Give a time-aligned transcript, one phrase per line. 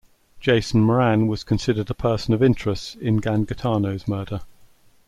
[0.39, 4.39] Jason Moran was considered a person of interest in Gangitano's murder.